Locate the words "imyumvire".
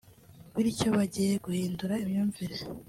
2.03-2.57